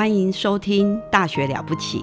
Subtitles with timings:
[0.00, 1.98] 欢迎收听《大学了不起》，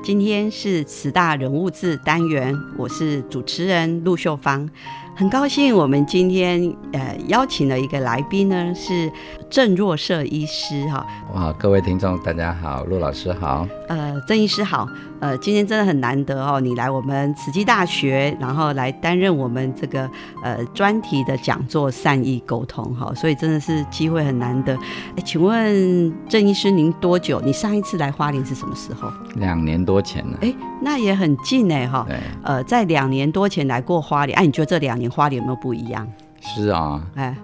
[0.00, 4.70] 今天是十大人物志单元，我是主持人陆秀芳。
[5.14, 9.12] 很高兴我们今天呃邀请了一个来宾呢，是
[9.50, 11.06] 郑若瑟医师哈。
[11.34, 13.66] 哇，各位听众大家好，陆老师好。
[13.88, 14.88] 呃，郑医师好。
[15.20, 20.10] 呃，今天真的很难得哦，你来我们慈济大学，然后来担任我们这个
[20.42, 24.74] 呃专题的讲座善意沟通哈，所以真的是机会很难得。
[25.14, 27.40] 哎，请问郑医师您多久？
[27.42, 29.12] 你上一次来花莲是什么时候？
[29.36, 30.38] 两年多前了。
[30.40, 32.04] 哎，那也很近哎哈。
[32.08, 36.08] 对，呃，在两年多前来过花莲，哎、你觉得这两年花莲有没有不一样？
[36.40, 37.36] 是啊，哎，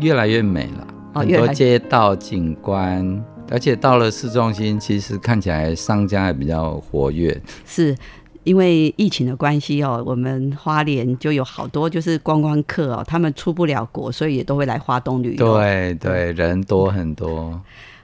[0.00, 7.40] 越来越美了，很多街道景观，而且到了市中心，其实看起来商家也比较活跃。
[7.66, 7.96] 是
[8.44, 15.54] 因为疫情的关系哦，我们花莲就有好多就是观光客哦，他们出不了国，所以也都会来花东旅游。
[15.54, 17.60] 对对，人多很多。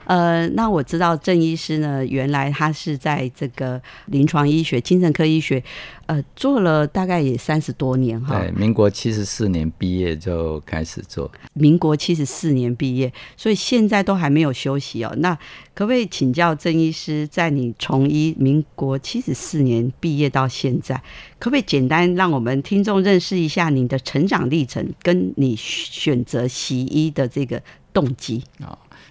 [0.07, 5.63] 呃，那我知道郑医师呢，原来他是在这个临床医学、精神科医学，
[6.07, 8.39] 呃，做了大概也三十多年哈。
[8.39, 11.31] 对，民国七十四年毕业就开始做。
[11.53, 15.13] 民国七十四年毕业，所以现在都还没有休息哦。
[15.19, 15.35] 那
[15.75, 20.95] 可不可以请教郑医师，在你从医民国七十四年毕业到现在，
[21.39, 27.61] 可不可以简单让我们听众认识一下你的成长历程，跟你选择西医的这个
[27.93, 28.43] 动机？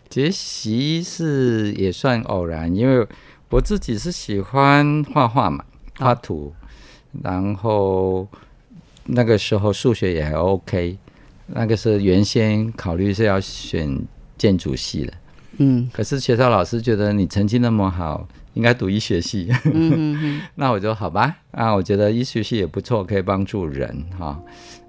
[0.09, 3.05] 其实习是也算偶然，因为
[3.49, 5.63] 我自己是喜欢画画嘛，
[5.97, 6.53] 画图，
[7.23, 8.27] 然后
[9.05, 10.97] 那个时候数学也还 OK，
[11.47, 13.99] 那个是原先考虑是要选
[14.38, 15.13] 建筑系的，
[15.57, 15.89] 嗯。
[15.93, 24.41] 可是学校老师觉得你成绩那么好，应该读医学系，嗯嗯嗯， 那我就好吧，啊，我觉得医学系也不错，可以帮助人哈。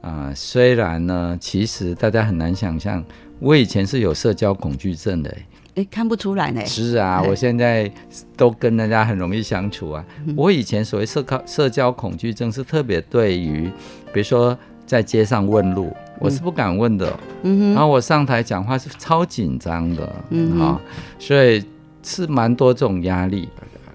[0.02, 3.04] 啊、虽然呢，其实大家很难想象，
[3.38, 5.46] 我以前是有社交恐惧症的、欸。
[5.76, 6.64] 哎，看不出来呢。
[6.64, 7.90] 是啊，哎我现在
[8.36, 10.04] 都跟人家很容易相处啊。
[10.26, 13.70] 嗯我以前所谓社交社交恐惧症是特别对于，
[14.12, 17.18] 比如说在街上问路，我是不敢问的。
[17.42, 20.80] 嗯哼，然后我上台讲话是超紧张的，嗯哼啊、
[21.18, 21.62] 所以
[22.02, 23.48] 是蛮多这种压力。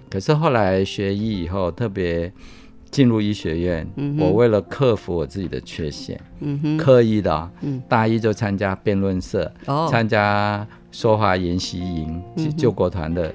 [0.08, 2.32] 可是后来学医以后，特别
[2.92, 7.82] 进入医学院，嗯我为了克服我自己的缺陷，嗯，刻意的啊、嗯。
[7.88, 12.22] 大一就参加辩论社，哦，参加说话研习营，
[12.58, 13.34] 救国团的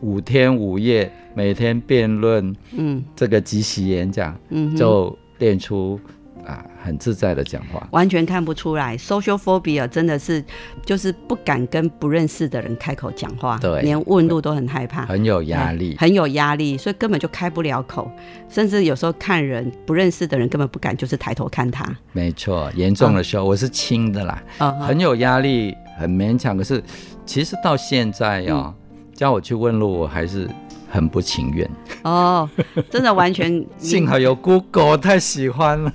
[0.00, 3.02] 五天五夜，每天辩论嗯。
[3.16, 5.98] 这个即席演讲，嗯，就练出
[6.46, 7.86] 啊很自在的讲话。
[7.92, 10.44] 完全看不出来，social phobia 真的是
[10.84, 18.10] 就是不敢跟不认识的人开口讲话，对连问路都很害怕，很有压力，很有压力，所以根本就开不了口，
[18.48, 21.86] 甚至有时候看人不认识的人根本不敢，就是抬头看他。
[22.12, 22.70] 没错。
[22.74, 26.56] 严重的时候，我是轻的啦，嗯很有压力，很勉强。
[26.56, 26.82] 可是
[27.24, 28.74] 其实到现在嗯啊、
[29.14, 30.48] 叫我去问路，我还是
[30.92, 31.68] 很不情愿。
[32.04, 32.48] 哦，
[32.90, 35.92] 真的完全 幸好有 Google，我太喜欢了。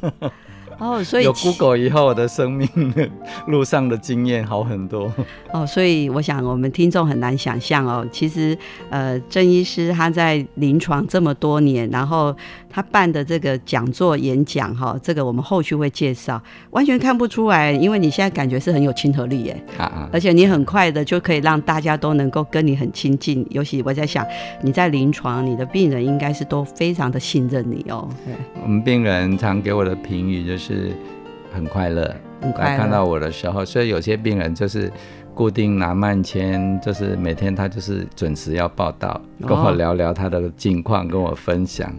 [0.80, 2.68] 哦，所以有 Google 以后，我的生命
[3.48, 5.12] 路上的经验好很多。
[5.52, 8.56] 哦，所以我想我们听众很难想象哦，其实
[8.92, 12.36] 呃，郑医师他在临床这么多年，然后
[12.78, 16.40] 他办的这个讲座演讲哈、这个我们后续会介绍，
[16.70, 24.24] 完全看不出来，因为你现在感觉是很有亲和力耶，啊啊，而且你很快的就可以让大家都能够跟你很亲近，尤其我在想
[24.62, 30.92] 你在临床，你的病人应该是都非常的信任你哦，对，我们病人常给我的评语就是
[31.52, 32.78] 很快乐，很快乐。
[32.78, 34.92] 看到我的时候，所以有些病人就是
[35.34, 39.72] 固定拿慢签，就是每天他就是准时要报道，跟我哦。
[39.72, 41.92] 聊聊他的近况，跟我分享。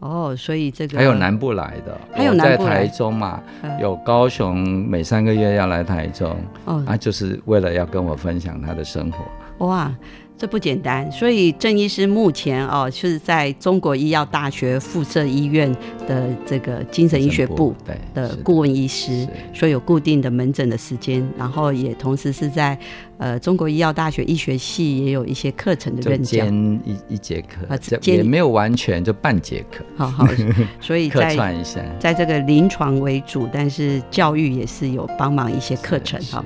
[0.00, 3.80] 哦，所以这个还有南部来的，还有我在台中嘛，嗯。
[3.80, 4.58] 有高雄
[4.88, 6.84] 每三个月要来台中，哦。
[6.86, 9.66] 啊，就是为了要跟我分享他的生活。
[9.66, 9.90] 哇，
[10.38, 11.10] 这不简单。
[11.10, 15.72] 所以郑医师目前哦是在中国医药大学附设医院
[16.06, 17.74] 的这个精神医学部
[18.14, 22.78] 的是顾问医师，所以有固定的门诊的时间，然后也同时是在
[23.18, 26.44] 呃中国医药大学医学系也有一些课程的就任教。
[26.44, 30.26] 兼一一节课啊，这也没有完全就半节课，好好，
[30.80, 31.80] 所以客在串一下。
[31.98, 36.44] 在这个临床为主，但是教育也是有帮忙一些课程哈。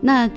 [0.00, 0.28] 那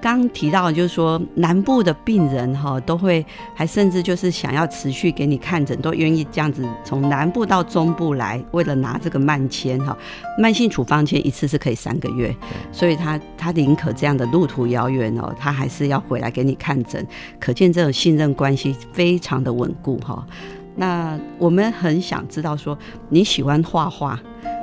[0.00, 3.24] 刚提到就是说，南部的病人哈都会，
[3.54, 9.96] 还甚至就是想要持续给你看诊，都愿意这样子从南部到中部来，为了拿这个慢签哈，
[10.38, 12.34] 慢性处方签一次是可以三个月，
[12.72, 17.06] 所以他他宁可这样的路途遥远哦，他还是要回来给你看诊，
[17.38, 20.26] 可见这种信任关系非常的稳固哈。
[20.76, 22.78] 那我们很想知道说，
[23.10, 24.18] 你喜欢画画，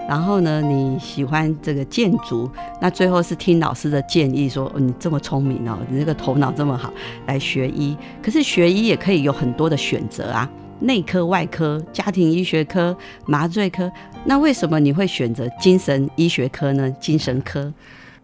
[0.07, 2.49] 然后呢，你喜欢这个建筑，
[2.79, 6.93] 那最后是听老师的建议说，哦、你这么聪明哦，你这个头脑这么好，
[7.25, 7.95] 来学医。
[8.23, 10.49] 可是学医也可以有很多的选择啊，
[10.79, 12.95] 内科、外科、家庭医学科、
[13.25, 13.91] 麻醉科。
[14.23, 16.89] 那为什么你会选择精神医学科呢？
[17.01, 17.73] 精神科？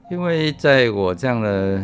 [0.09, 1.83] 因为在我这样的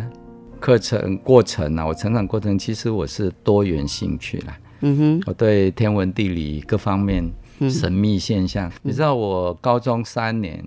[0.60, 4.57] 课程过程啊，我成长过程其实我是多元兴趣啦。
[4.81, 7.34] 嗯哼，我对天文地理各方面嗯
[7.68, 10.64] 神秘现象，你知道我高中三年，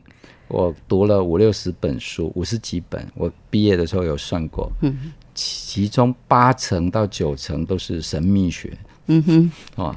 [0.49, 5.13] 我读了五六十本书，五十几本，我毕业的时候有算过，嗯。
[5.35, 8.77] 其中八成到九成都是神秘学。
[9.07, 9.97] 嗯哼，哦。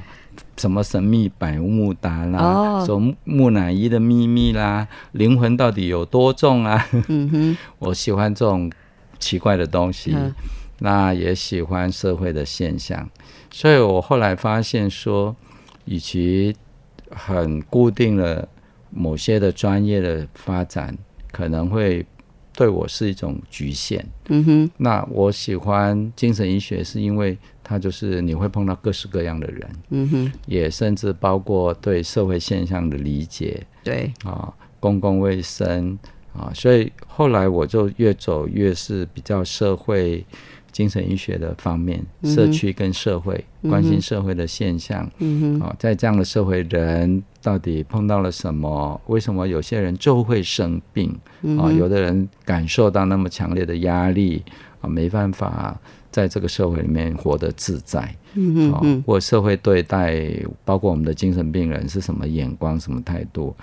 [0.56, 2.84] 什么神秘百慕达啦，哦。
[2.86, 6.86] 什么木乃伊的秘密啦，灵魂到底有多重啊？
[7.08, 8.70] 嗯哼， 我喜欢这种
[9.18, 10.32] 奇怪的东西，嗯。
[10.78, 13.08] 那也喜欢社会的现象，
[13.50, 15.34] 所以我后来发现说，
[15.86, 16.54] 与其
[17.10, 18.48] 很固定了
[18.90, 20.96] 某些的专业的发展，
[21.30, 22.04] 可能会
[22.54, 24.04] 对我是一种局限。
[24.28, 35.98] 嗯哼，那我喜欢精神医学，是因为它就是你会碰到各式各样的人，嗯哼，也甚至包括对社会现象的理解，对，啊，公共卫生
[36.32, 40.24] 啊，所以后来我就越走越是比较社会
[40.76, 49.00] 精神医学的方面，社区跟社会嗯关心社会的现象嗯哼，啊，在这样的社会，人到底碰到了什么？
[49.06, 51.08] 为什么有些人就会生病
[51.58, 51.72] 啊？
[51.72, 54.44] 嗯有的人感受到那么强烈的压力
[54.82, 55.80] 啊，没办法
[56.10, 58.02] 在这个社会里面活得自在。
[58.02, 60.22] 哦嗯哼嗯，或社会对待
[60.62, 63.56] 包括我们的精神病人是什么眼光、什么态度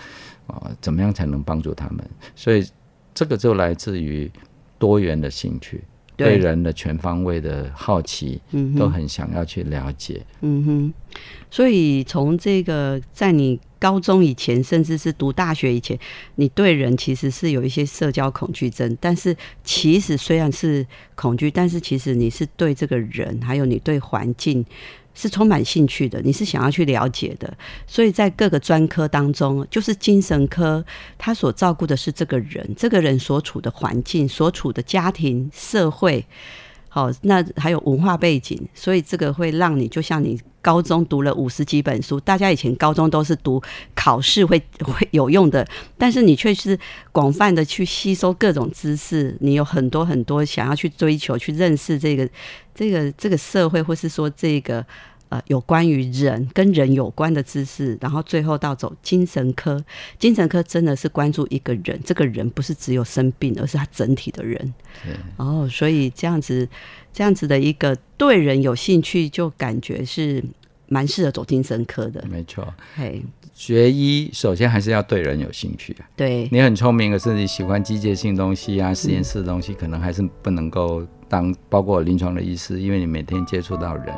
[0.47, 2.03] 啊、怎么样才能帮助他们？
[2.35, 2.65] 所以
[3.13, 4.31] 这个就来自于
[4.79, 5.83] 多元的兴趣，
[6.15, 10.21] 对对人的全方位的好奇，嗯都很想要去了解。
[10.41, 10.93] 嗯哼，
[11.49, 15.97] 所以从这个在你高中以前，甚至是读大学以前，
[16.35, 18.97] 你对人其实是有一些社交恐惧症。
[19.01, 24.65] 但是其实虽然是恐惧，但是其实你是对这个人，还有你对环境
[25.13, 27.51] 是充满兴趣的，你是想要去了解的。
[27.85, 30.83] 所以在各个专科当中，就是精神科，
[31.17, 36.25] 他所照顾的是这个人，这个人所处的环境、所处的家庭、社会。
[36.89, 43.61] 好，那还有文化背景，所以这个会让你就像你高中读了五十几本书，大家以前高中都是读
[43.93, 46.79] 考试会 会有用的，但是你却是
[47.11, 52.27] 广泛的去吸收各种知识，你有很多很多想要去追求、去认识这个
[52.73, 54.83] 这个这个社会，或是说这个。
[55.33, 59.83] 呃，有关于人跟人有关的知识，然后最后到走精神科。
[60.19, 64.73] 精神科真的是关注一个人，这个人不是只有生病，而是他整体的人。
[65.03, 66.69] 对哦，所以这样子，
[67.11, 70.43] 这样子的一个对人有兴趣，就感觉是
[70.87, 72.23] 蛮适合走精神科的。
[72.29, 73.23] 没错，嘿，
[73.55, 76.05] 学医首先还是要对人有兴趣啊。
[76.15, 84.13] 对，你很聪明，可是你喜欢机械性东西啊、实验室的东西，可能还是不能够当包括临床的医师，因为你每天接触到人。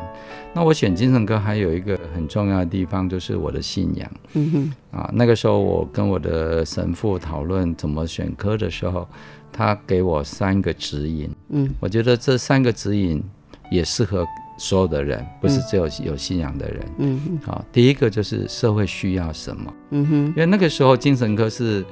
[0.54, 5.10] 那我选精神科还有一个很重要的地方，就是我的信仰嗯哼，啊。
[5.14, 9.08] 那个时候我跟我的神父讨论怎么选科的时候，
[9.50, 11.30] 他给我三个指引。
[11.52, 13.24] 嗯，我觉得这三个指引
[13.72, 16.86] 也适合所有的人，不是只有有信仰的人。
[16.98, 21.86] 嗯哼，啊，第一个就是社会需要什么，嗯哼，因为那个时候精神科是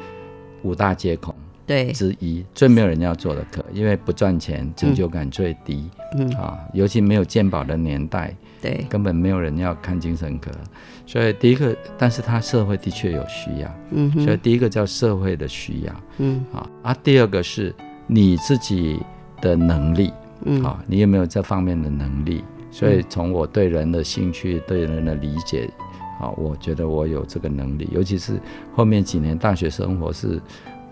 [0.64, 1.34] 五大皆空。
[1.66, 10.52] 对，之一，最没有人要做的课，因为不赚钱，成就感最低、嗯，啊，尤其没有健保的年代，对，根本没有人要看精神科。
[11.06, 15.94] 所以第一个，但是他社会的确有需要，嗯哼，所以第一个叫社会的需要。
[16.18, 16.46] 嗯。
[16.54, 17.74] 啊啊，第二个是
[18.08, 19.00] 你自己
[19.42, 20.12] 的能力。
[20.46, 22.44] 嗯，啊，你有没有这方面的能力？
[22.72, 25.70] 所以从我对人的兴趣、对人的理解
[26.20, 28.40] 啊，我觉得我有这个能力，尤其是
[28.74, 30.42] 后面几年大学生活是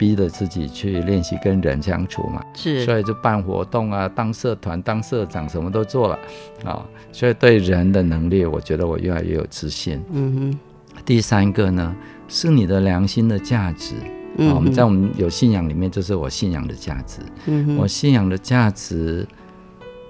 [0.01, 6.17] 逼着自己去练习跟人相处嘛，是，所以就办活动啊，当社团、当社长，什么都做了
[6.63, 6.83] 啊。
[7.11, 10.01] 所以对人的能力，我觉得我越来越有自信。
[10.11, 10.59] 嗯哼。
[11.05, 11.95] 第三个呢，
[12.27, 13.93] 是你的良心的价值。
[14.39, 17.19] 啊，我们在我们有信仰里面，就是我信仰的价值。
[17.45, 19.27] 嗯我信仰的价值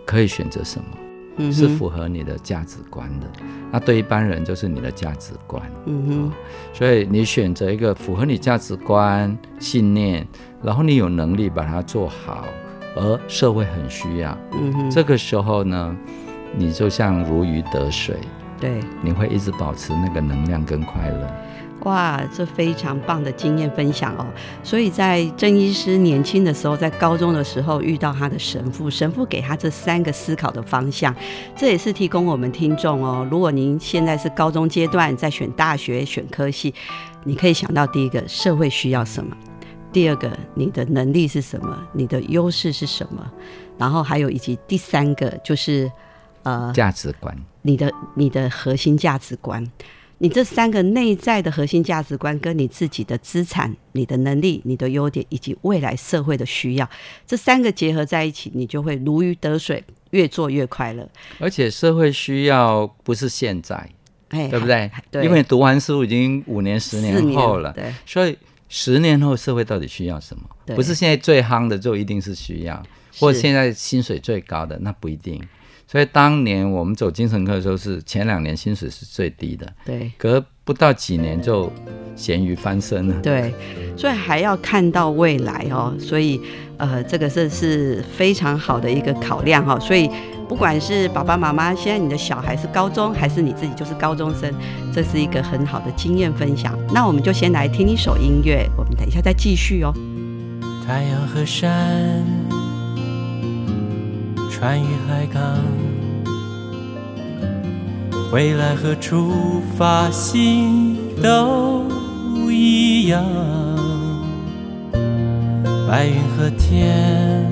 [0.06, 0.86] 可以选择什么？
[1.50, 3.28] 嗯是符合你的价值观的。
[3.72, 5.62] 那对一般人就是你的价值观。
[5.86, 6.32] 嗯哼。
[6.74, 10.28] 所以你选择一个符合你价值观、信念，
[10.62, 12.46] 然后你有能力把它做好，
[12.96, 14.38] 而社会很需要。
[14.54, 14.92] 嗯哼。
[14.92, 15.96] 这个时候呢，
[16.56, 18.18] 你就像如鱼得水。
[18.60, 18.80] 对。
[19.02, 21.34] 你会一直保持那个能量跟快乐。
[21.82, 24.26] 哇，这非常棒的经验分享哦！
[24.64, 31.16] 所以在郑医师年轻的时候，在高中的时候遇到他的神父，神父给他这三个思考的方向，
[31.56, 33.28] 这也是提供我们听众哦。
[33.32, 36.72] 如果您现在是高中阶段在选大学选科系，
[37.24, 39.36] 你可以想到第一个社会需要什么，
[39.92, 43.28] 第二个你的能力是什么，你的优势是什么，
[43.80, 45.92] 然后还有以及第三个就是
[46.44, 49.66] 呃价值观，你的你的核心价值观。
[50.22, 56.88] 你这三个内在的核心价值观，跟你自己的资产、你的能力、你的优点，以及未来社会的需要，
[57.26, 61.10] 这三个结合在一起，你就会如鱼得水，越做越快乐。
[61.40, 63.76] 而且社会需要不是现在，
[64.30, 64.92] 哎，对不对？
[65.10, 68.38] 对，因为读完书已经五年、十年后了，对，所以
[68.70, 70.44] 十年后社会到底需要什么？
[70.76, 72.84] 不是现在最夯的就一定是需要，
[73.18, 75.42] 或者现在薪水最高的那不一定。
[75.92, 81.70] 所以当年我们走精神科的时候，是前两年薪水是最低的，对，隔不到几年就
[82.16, 83.54] 咸鱼翻身了，对，
[83.98, 86.40] 所以还要看到未来哦，所以
[86.78, 90.10] 呃，这个这是非常好的一个考量哈，所以
[90.48, 94.50] 不管是爸爸妈妈，现在你的小孩是高中，还是你自己就是高中生，
[94.94, 96.80] 这是一个很好的经验分享。
[96.94, 99.94] 那我们就先来听一首音乐，我们等一下再继续哦。
[100.88, 102.41] 太阳和山。
[104.62, 105.42] 穿越海港，
[108.32, 111.84] 回来和出发心都
[112.48, 113.26] 一样。
[115.90, 117.44] 白云和天，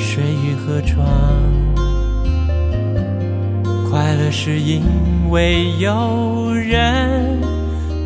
[0.00, 1.06] 水与河床，
[3.88, 4.82] 快乐是因
[5.30, 7.40] 为有人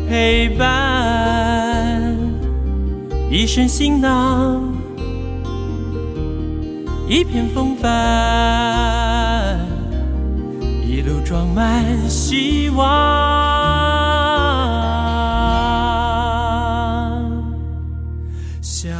[0.07, 2.15] 陪伴，
[3.31, 4.61] 一身行囊。
[7.09, 9.57] 一片风帆，
[10.85, 12.85] 一路装满希望。
[18.61, 18.91] 想，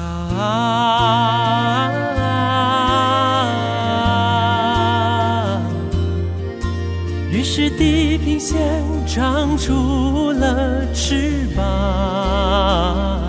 [7.31, 8.59] 于是地平线
[9.05, 13.28] 长出了翅膀。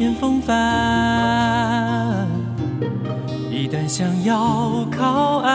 [0.00, 0.56] 片风帆。
[3.50, 5.52] 一旦想要靠岸，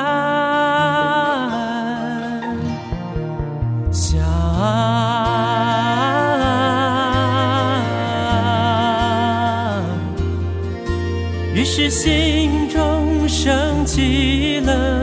[3.92, 4.22] 想，
[11.56, 14.95] 于是心中升起了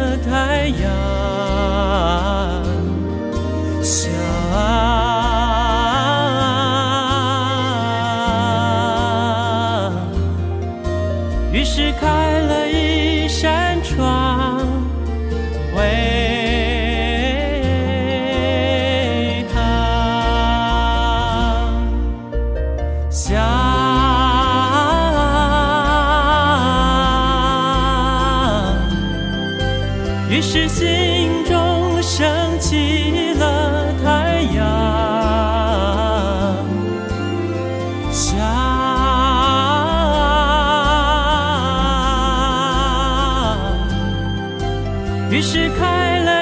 [45.32, 46.41] 于是开了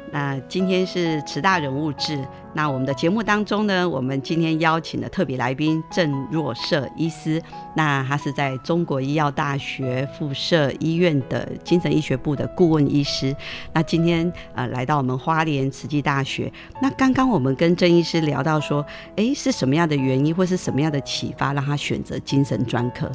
[0.11, 2.23] 那今天是慈大人物志。
[2.53, 7.41] 那我们的节目当中呢，我们今天邀请的特别来宾郑若瑟医师。
[7.75, 13.33] 那他是在中国医药大学附设医院的精神医学部的顾问医师。
[13.73, 16.51] 那今天呃来到我们花莲慈济大学。
[16.81, 23.09] 那刚刚我们跟郑医师聊到说，诶，是什么样的原因或是什么样的启发让他选择精神专科？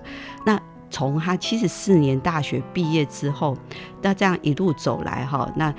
[0.46, 3.54] 那从他七十四年大学毕业之后，
[4.00, 5.74] 那这样一路走来哈，那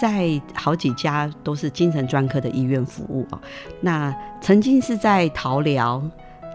[0.00, 3.40] 在好几家都是精神专科的医院服务啊。
[3.82, 6.02] 那曾经是在桃寮，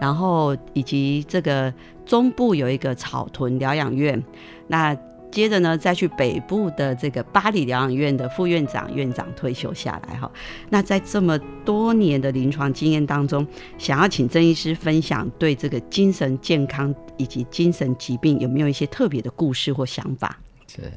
[0.00, 1.72] 然后以及这个
[2.04, 4.20] 中部有一个草屯疗养院，
[4.66, 4.96] 那
[5.30, 10.30] 接着呢再去北部的这个巴黎疗养院的副院长、院长退休下来哈。
[10.70, 13.46] 那在这么多年的临床经验当中，
[13.78, 20.38] 想要请郑医师分享对这个精神健康以及精神疾病有没有一些特别的故事或想法？
[20.66, 20.90] 是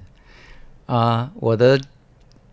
[0.86, 1.80] 啊，我的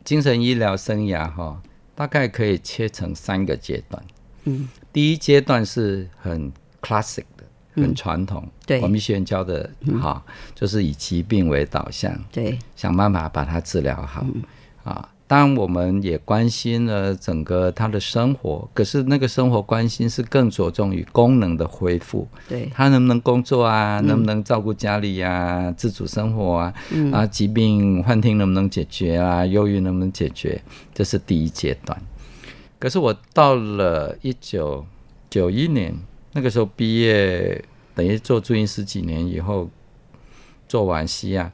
[0.06, 1.60] 精神医疗生涯哈，
[1.96, 4.02] 大概可以切成三个阶段。
[4.44, 7.82] 嗯，第一阶段是很 classic 的，嗯。
[7.82, 8.80] 很传统，对。
[8.82, 9.68] 我们学院教的
[10.00, 14.24] 哈，就是以疾病为导向，对，想办法把它治疗好
[14.84, 15.08] 啊。
[15.28, 27.10] 当然，我们也关心了整个他的生活，可是那个生活关心是更着重于功能的恢复，对，他能不能工作啊，能不能照顾家里呀、自主生活啊，嗯。
[27.12, 30.62] 啊，疾病幻听能不能解决啊，忧郁能不能解决，
[30.94, 32.00] 这是第一阶段。
[32.78, 34.86] 可是我到了一九
[35.28, 35.92] 九一年，
[36.34, 39.68] 那个时候毕业，等于做住院十几年以后，
[40.68, 41.50] 做完西亚，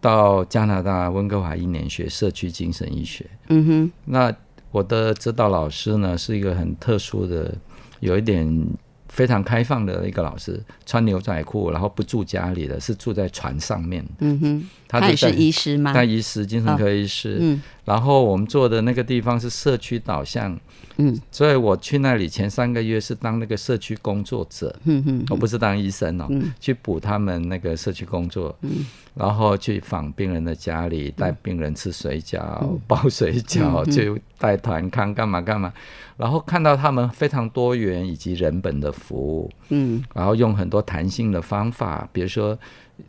[0.00, 3.24] 到加拿大温哥华一年学社区精神医学。
[3.48, 4.34] 嗯哼，那
[4.70, 7.54] 我的指导老师呢，是一个很特殊的，
[8.00, 8.66] 有一点
[9.08, 14.04] 非常开放的一个老师，穿牛仔裤，然后不住家里的，是住在船上面。
[14.18, 15.92] 嗯哼，他也是医师吗？
[15.94, 17.38] 他医师，精神科医师。
[17.40, 20.58] 嗯然后我们做的那个地方是社区导向，
[20.96, 28.84] 嗯所以我去那里前三个月是当那个社区工作者，嗯哼，我不是当医生哦，嗯去补他们那个社区工作，嗯
[29.16, 35.72] 然后去访病人的家里，带病人吃水饺、包水饺，就带团康干嘛干嘛，
[36.18, 40.04] 然后看到他们非常多元以及人本的服务，嗯。
[40.14, 42.56] 然后用很多弹性的方法，比如说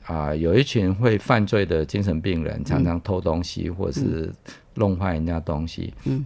[0.06, 4.34] 啊、有一群会犯罪的精神病人，常常偷东西或是
[4.76, 6.26] 弄坏人家东西，嗯，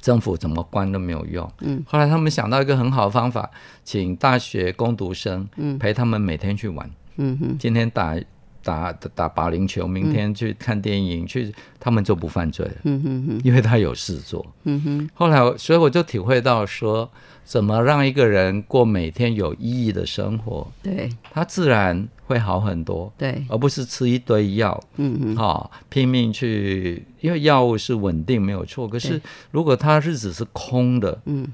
[0.00, 3.50] 政府怎么关都没有用，嗯，后来他们想到一个很好的方法，
[3.82, 5.78] 请大学攻读生，嗯。
[5.78, 8.14] 陪他们每天去玩，嗯哼，今天打
[8.62, 14.44] 打打打保龄球，明天去看电影，去他们就不犯罪了，嗯哼哼，因为他有事做。
[14.64, 17.10] 嗯哼，后来，所以我就体会到说，
[17.44, 29.20] 怎么让一个人过每天有意义的生活，对他自然会好很多，对，而不是吃一堆药，嗯嗯，哈、拼命去，因为药物是稳定没有错，可是
[29.50, 31.46] 如果他日子是空的，嗯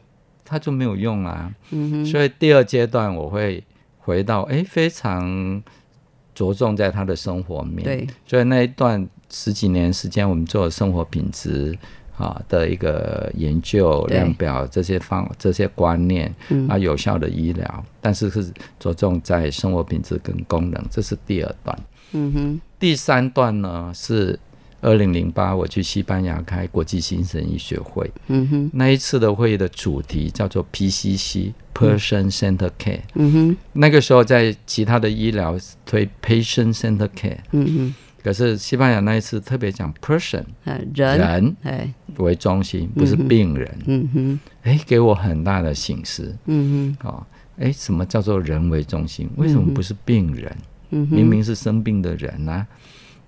[0.44, 1.52] 他就没有用啊。
[1.70, 3.62] 嗯哼，所以第二阶段我会
[3.98, 5.62] 回到，哎，非常
[6.38, 11.76] 着重在他的生活面，对，所以那一段十几年时间，我们做生活品质
[12.16, 16.68] 啊的一个研究、量表这些方这些观念嗯。
[16.68, 21.76] 啊，有效的医疗，但是是着重在生活品质跟功能，这是第二段。
[22.12, 24.38] 嗯哼，第三段呢是
[24.80, 33.00] 二零零八我去西班牙开国际精神医学会，嗯哼，那一次的会议的主题叫做 PCC Person Center Care。
[33.14, 43.78] 嗯哼，那个时候在其他的医疗推 Patient Center Care，嗯哼，可是西班牙那一次特别讲 Person 呃，人，人哎，为中心，不是病人。
[43.86, 46.36] 嗯哼，哎、给我很大的醒思。
[46.46, 47.26] 嗯哼，哦。
[47.58, 49.28] 哎，什么叫做人为中心？
[49.34, 50.56] 为什么不是病人？
[50.90, 52.64] 明明是生病的人呐、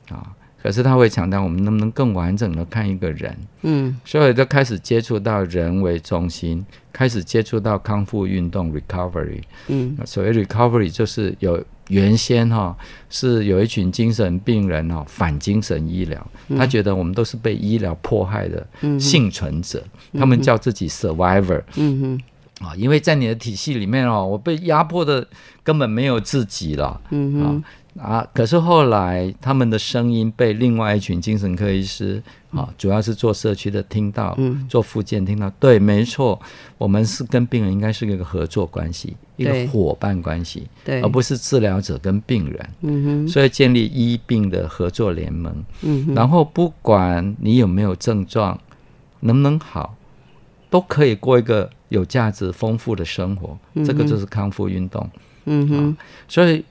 [0.08, 3.98] 啊，可是他会强调我们能不能更完整的看一个人，嗯。
[4.04, 9.40] 所以就开始接触到人为中心，开始接触到康复运动 recovery。
[9.68, 9.96] 嗯。
[10.04, 12.76] 所谓 recovery 就是有原先哈、
[13.08, 16.24] 是有一群精神病人哈、反精神医疗，
[16.56, 21.62] 他觉得我们都是被医疗迫害的嗯幸存者，他们叫自己 survivor。
[21.76, 22.20] 嗯
[22.60, 25.26] 啊，因为在你的体系里面哦，我被压迫的
[25.64, 27.00] 根本没有自己了。
[27.10, 27.64] 嗯哼。
[27.98, 34.64] 啊，可是后来他们的声音被另外一群精神科医师啊，主要是做社区的听到，嗯。
[34.68, 36.40] 做复健听到，对，没错，
[36.78, 41.02] 我们是跟病人应该是一个合作关系，一个伙伴关系，对。
[41.02, 42.70] 而不是治疗者跟病人。
[42.82, 43.28] 嗯哼。
[43.28, 46.14] 所以建立医病的合作联盟，嗯哼。
[46.14, 48.56] 然后不管你有没有症状，
[49.18, 49.96] 能不能好，
[50.70, 53.56] 都可以过一个有价值、丰富的生活。
[53.84, 55.08] 这个就是康复运动。
[55.44, 56.64] 嗯哼所以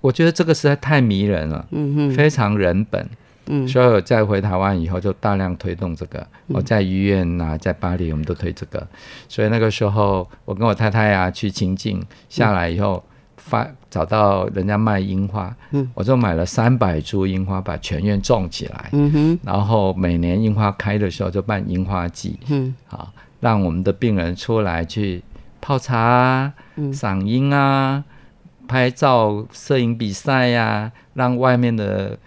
[0.00, 3.08] 我觉得这个实在太迷人了，嗯哼非常人本。
[3.46, 6.24] 嗯所以我再回台湾以后，就大量推动这个。
[6.46, 8.86] 我在医院呐、在巴黎，我们都推这个。
[9.28, 13.02] 所以那个时候，我跟我太太啊、去清境下来以后，
[13.36, 18.88] 发找到人家卖樱花，嗯我就买了三百株樱花，把全院种起来。
[18.92, 25.22] 嗯哼然后每年樱花开的时候就办樱花季，嗯啊，让我们的病人出来去
[25.60, 28.02] 泡茶啊、嗯赏樱啊、
[28.66, 32.18] 拍照、摄影比赛呀、让外面的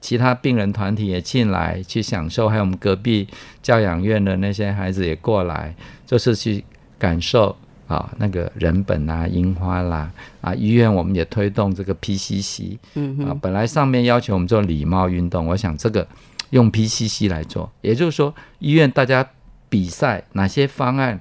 [0.00, 3.28] 其他病人团体也进来去享受，还有我们隔壁
[3.60, 5.74] 教养院的那些孩子也过来，
[6.06, 6.64] 就是去
[6.98, 7.54] 感受。
[7.90, 10.08] 啊，那个人本啊，樱花啦，
[10.40, 16.06] 啊，医院我们也推动这个 PCC，啊，嗯啊本来上面要求我们做礼貌运动，我想这个
[16.50, 19.28] 用 PCC 来做，也就是说，医院大家
[19.70, 21.18] 比赛哪些方案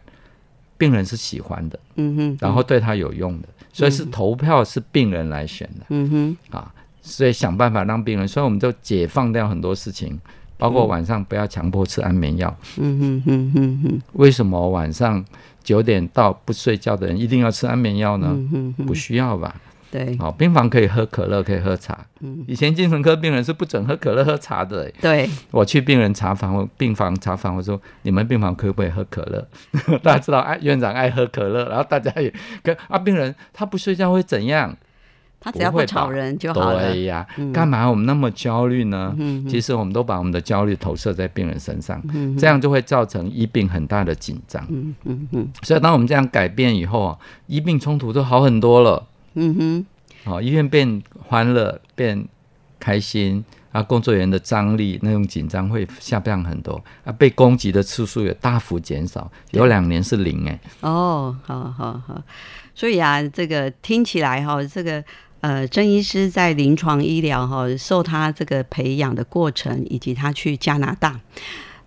[0.77, 10.19] 病人是喜欢的，嗯哼然后对他有用的，所以是投票是病人来选的嗯哼啊，所以想办法让病人，所以我们就解放掉很多事情，
[10.57, 12.57] 包括晚上不要强迫吃安眠药。
[12.77, 15.23] 嗯哼哼哼哼为什么晚上
[15.63, 18.27] 九点到不睡觉的人一定要吃安眠药呢？
[18.31, 19.55] 嗯哼哼不需要吧？
[19.91, 21.97] 对好，病房可以喝可乐，可以喝茶。
[22.21, 24.93] 嗯以前精神科病人是不准喝可乐、喝茶的欸。
[25.02, 29.47] 对我去病人查房，我病房查房，我说你们病房可不可以喝可乐？
[30.04, 34.75] 大家知道，哎，院长爱喝可乐，然后大家也跟啊，病人他不睡觉会怎样？
[35.41, 36.91] 他只要不会吵人就好了。
[36.91, 39.15] 对呀嗯，干嘛我们那么焦虑呢？
[39.17, 42.04] 嗯其实我们都把我们的焦虑投射在病人身上，
[42.38, 44.62] 这样就会造成医病很大的紧张。
[44.67, 49.08] 嗯嗯嗯所以当我们这样改变以后啊，医病冲突就好很多了。
[49.33, 49.85] 嗯哼。
[50.23, 52.27] 好、医院变欢乐，变
[52.79, 62.21] 开心啊，工作人员的张力那种紧张会下降很多啊，被攻击的次数也大幅减少，有两年是零哎、哦，好好好，
[62.75, 65.03] 所以啊，这个听起来哈、这个
[65.39, 71.19] 呃，郑医师在临床医疗哈、受他这个培养的过程，以及他去加拿大。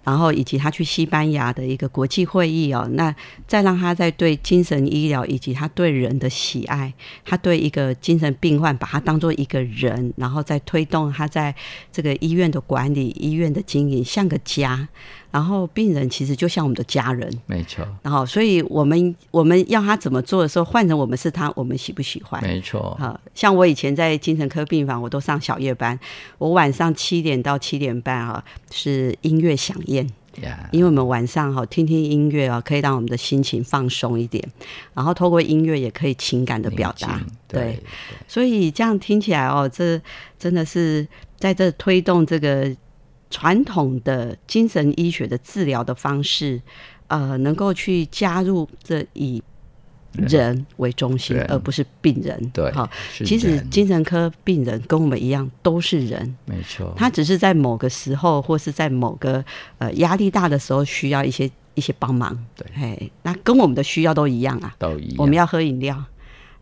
[0.04, 3.14] 然后以及他去西班牙的一个国际会议哦，那
[3.46, 6.92] 再让他在对精神医疗以及他对人的喜爱，
[7.24, 11.54] 他对一个精神病患把他当做一个人，然后再推动他在
[11.92, 14.88] 这个医院的管理、医院的经营，像个家。
[15.32, 22.40] 然后病人其实就像我们的家人，没错，然后，所以我们我们要他怎么做的时候，换成我们是他，我们喜不喜欢？
[22.42, 25.98] 没错，啊，像我以前在精神科病房，我都上小夜班，
[26.36, 30.06] 我晚上七点到七点半啊是音乐响宴，
[30.42, 34.46] 呀，因为我们晚上哈听听音乐啊，可以让我们的心情放松一点，
[34.92, 37.18] 然后透过音乐也可以情感的表达。
[37.48, 37.82] 对，
[38.28, 39.98] 所以这样听起来哦，这
[40.38, 41.06] 真的是
[41.38, 42.74] 在这推动这个
[43.32, 46.60] 传统的精神医学的治疗的方式，
[47.08, 49.42] 呃，能够去加入这以
[50.12, 50.66] 人。
[50.76, 52.50] 为中心，而不是病人。
[52.52, 52.88] 对好，
[53.24, 59.42] 其实精神科病人跟我们一样都是人，没错，他只是在某个时候或是在某个
[59.78, 62.36] 呃压力大的时候需要一些一些帮忙。
[62.54, 62.66] 对。
[62.74, 64.74] 哎，那跟我们的需要都一样啊。
[64.78, 66.04] 都一样，我们要喝饮料，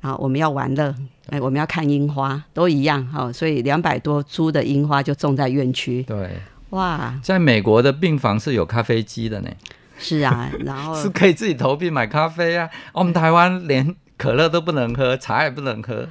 [0.01, 0.95] 啊，我们要玩乐，
[1.31, 3.33] 哎，我们要看樱花，都一样哈、哦。
[3.33, 6.39] 所以两百多株的樱花就种在院区，对，
[6.71, 9.51] 哇，在美国的病房是有咖啡机的呢，
[9.99, 12.69] 是啊， 然后是可以自己投币买咖啡啊。
[12.93, 16.09] 我们台湾连可乐都不能喝，茶也不能喝。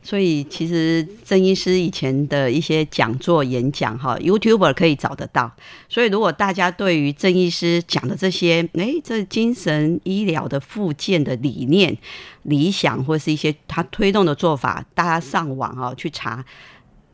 [0.00, 5.52] 所以其实郑医师以前的一些讲座、演讲哈，YouTuber 可以找得到。
[5.86, 11.94] 所以如果大家对于郑医师讲的这些，哎，这精神医疗的附件的理念、
[12.44, 16.42] 理想，或是一些他推动的做法，大家上网哈去查，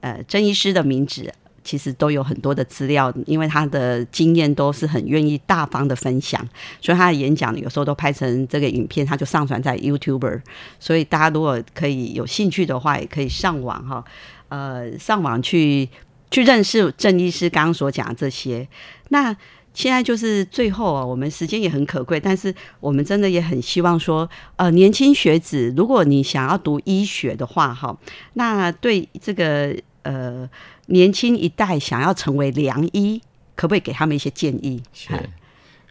[0.01, 1.35] 呃，郑医师的名字。
[1.65, 6.41] 其实都有很多的资料，因为他的经验都是很愿意大方的分享，
[6.81, 10.43] 所以他的演讲有时候都拍成这个影片，他就上传在 YouTuber。
[10.79, 14.05] 所以大家如果可以有兴趣的话，也可以上网哈，
[14.49, 15.89] 呃，上网去
[16.31, 18.69] 去认识郑医师刚刚所讲的这些。
[19.09, 19.35] 那
[19.73, 27.97] 现在就是最后啊，我们时间也很可贵，但是我们真的也很希望说，呃，年轻学子，如果你想要读医学的话，哈，
[28.35, 30.49] 那对这个呃
[30.87, 33.21] 年轻一代想要成为良医，
[33.55, 34.83] 可不可以给他们一些建议？
[34.95, 35.13] 是，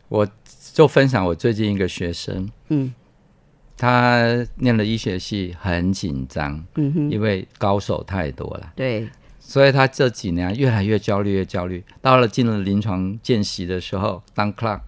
[0.08, 0.28] 我
[0.74, 2.94] 就分享我最近一个学生，嗯，
[3.78, 9.08] 他念了医学系，很紧张，嗯哼，因为高手太多了，对。
[9.46, 11.84] 所以他这几年越来越焦虑，越焦虑。
[12.02, 14.80] 到了进了临床见习的时候，当 clerk，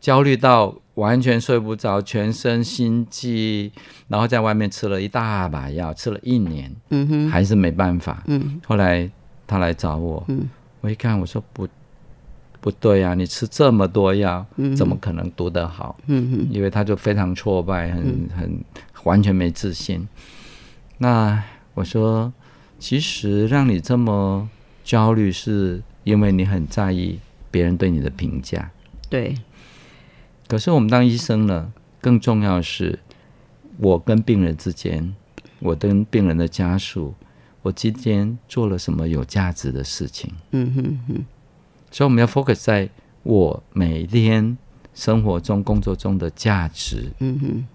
[0.00, 3.70] 焦虑到完全睡不着，全身心悸，
[4.08, 8.22] 然后在外面吃了一大把药，吃了一年，嗯哼，还是没办法。
[8.26, 9.10] 嗯，后来
[9.46, 10.48] 他来找我，嗯，
[10.80, 11.68] 我一看，我说不，
[12.60, 14.44] 不对啊，你吃这么多药，
[14.76, 15.96] 怎么可能读得好？
[16.50, 18.64] 因为他就非常挫败，很很
[19.04, 20.06] 完全没自信。
[20.98, 21.42] 那
[21.74, 22.32] 我说。
[22.80, 24.48] 其实让你这么
[24.84, 27.18] 焦虑，是因为你很在意
[27.50, 28.70] 别人对你的评价。
[29.10, 29.34] 对。
[30.48, 32.98] 可是我们当医生呢，更重要的是，
[33.76, 35.14] 我跟病人之间，
[35.60, 37.14] 我跟病人的家属，
[37.62, 40.32] 我今天做了什么有价值的事情？
[40.50, 41.24] 嗯哼哼。
[41.90, 42.88] 所以我们要 focus 在
[43.22, 44.58] 我每天
[44.94, 47.12] 生活中、工作中的价值。
[47.20, 47.66] 嗯哼。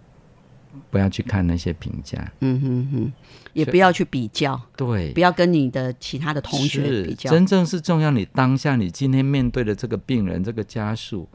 [0.89, 3.13] 不要去看那些评价，嗯哼哼，
[3.53, 7.29] 也不要去比较，对，不要跟你的其他的同学比较。
[7.29, 11.29] 真正是重要，你当下你今天面对的这个病人、这个家属，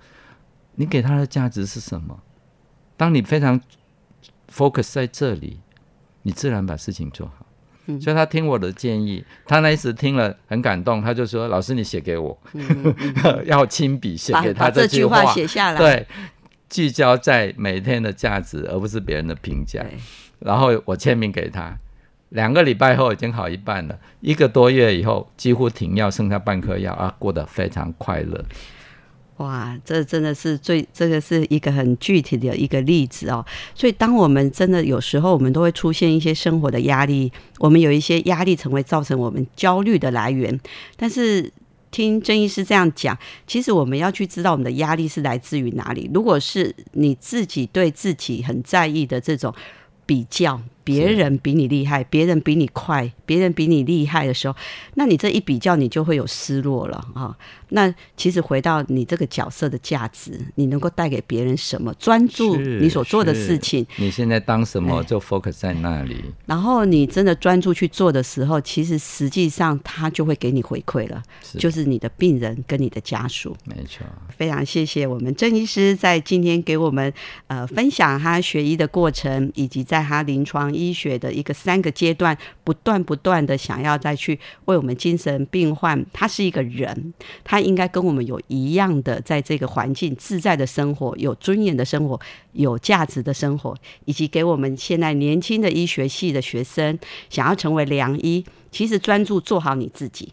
[0.78, 2.18] 你给他的价值是什么？
[2.96, 3.60] 当你非常
[4.48, 5.58] focus 在这里，
[6.22, 7.44] 你自然把事情做好。
[8.00, 12.38] 所以他听我的建议，他那一次听了很感动，他就说：“老师，你写给我，
[13.44, 16.06] 要亲笔写给他这句话写下来。”对。
[16.68, 19.82] 聚焦在每天的价值，而不是别人的评价。
[20.38, 21.74] 然后我签名给他，
[22.28, 23.98] 两个礼拜后已经好一半了。
[24.20, 28.44] 一个多月以后，几乎停药，剩下半颗药啊，过得非常快乐。
[29.38, 33.44] 哇，这真的是最这个是一个很具体的一个例子哦。
[33.74, 40.60] 所以，当我们真的有时候，我们都会出现一些生活的压力，我们有一些压力成为造成我们焦虑的来源，
[40.96, 41.50] 但是。
[41.90, 46.08] 听郑医师这样讲，其实我们要去知道我们的压力是来自于哪里。
[46.12, 49.54] 如果是你自己对自己很在意的这种
[50.04, 50.60] 比较。
[50.88, 54.56] 别人比你厉害，别人比你快，别人比你厉害的时候，
[54.94, 57.36] 那你这一比较，你就会有失落了啊。
[57.68, 61.92] 那其实回到你这个角色的价值，你能够带给别人什么？
[61.98, 63.86] 专注你所做的事情。
[63.96, 66.24] 你现在当什么就 focus 在那里。
[66.46, 71.22] 然后你真的专注去做的时候，其实实际上他就会给你回馈了，
[71.58, 73.54] 就是你的病人跟你的家属。
[73.66, 77.12] 没错，非常谢谢我们郑医师在今天给我们
[77.48, 80.72] 呃分享他学医的过程，以及在他临床。
[80.78, 87.12] 医学的一个三个阶段，不断不断的想要再去为我们精神病患，他是一个人，
[87.42, 92.20] 他应该跟我们有一样的，在这个环境自在的生活，有尊严的生活，
[92.52, 96.96] 有价值的生活，以及给我们现在年轻的医学系的学生，
[97.28, 100.32] 想要成为良医，其实专注做好你自己。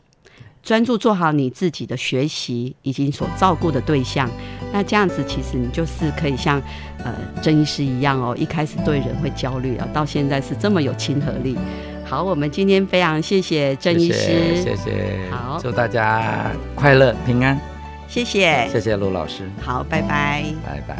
[0.65, 4.27] 专注做好你自己的学习以及所照顾的对象，
[4.73, 6.59] 那这样子其实你就是可以像
[7.03, 11.55] 呃郑医师一样哦，一开始对人会焦虑啊，到现在是这么有亲和力。
[12.03, 17.59] 好，我们今天非常谢谢郑医师，谢谢，好，祝大家快乐平安，
[18.07, 20.97] 谢谢，谢谢卢老师，好，拜拜，拜拜。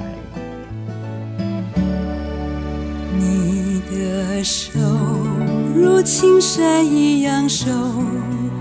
[3.17, 4.79] 你的手
[5.75, 7.71] 如青山一样守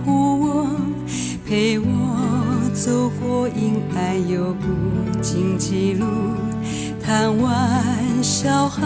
[0.07, 0.74] 护我。
[1.55, 4.67] 陪我走过阴暗又不
[5.23, 6.05] 荆棘路，
[7.01, 7.81] 贪玩
[8.21, 8.83] 小孩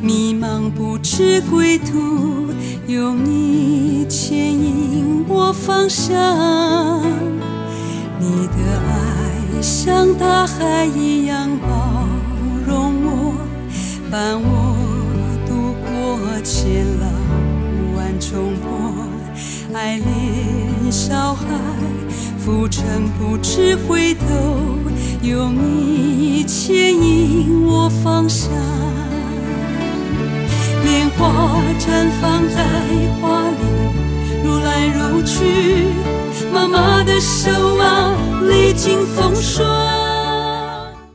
[0.00, 2.46] 迷茫不知归途，
[2.86, 6.16] 有你牵引我方向。
[8.18, 12.08] 你的爱像大海一样包
[12.66, 13.34] 容我，
[14.10, 14.74] 伴我
[15.46, 17.12] 度过千浪
[17.94, 20.75] 万重波，爱恋。
[20.90, 21.46] 小孩
[22.38, 24.24] 浮沉不知回头，
[25.20, 28.50] 有你牵引我方向。
[30.84, 32.64] 莲花绽放在
[33.20, 33.56] 花里，
[34.44, 35.88] 如来如去。
[36.52, 38.14] 妈妈的手啊，
[38.48, 39.95] 历经风霜。